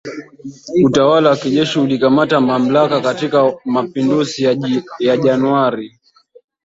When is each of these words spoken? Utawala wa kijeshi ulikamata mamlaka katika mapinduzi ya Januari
Utawala 0.87 1.29
wa 1.29 1.35
kijeshi 1.37 1.79
ulikamata 1.79 2.41
mamlaka 2.41 3.01
katika 3.01 3.53
mapinduzi 3.65 4.43
ya 4.99 5.17
Januari 5.17 5.99